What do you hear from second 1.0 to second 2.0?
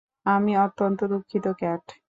দুঃখিত, ক্যাট!